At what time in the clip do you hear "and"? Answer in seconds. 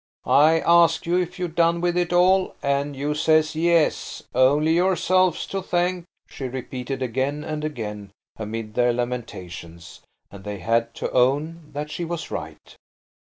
7.43-7.63, 10.31-10.43